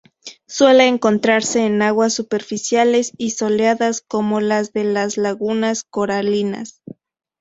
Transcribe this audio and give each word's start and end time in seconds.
Suele 0.47 0.87
encontrarse 0.87 1.63
en 1.63 1.83
aguas 1.83 2.15
superficiales 2.15 3.11
y 3.19 3.29
soleadas 3.29 4.01
como 4.01 4.39
las 4.41 4.73
de 4.73 4.83
las 4.83 5.15
lagunas 5.17 5.83
coralinas. 5.83 6.81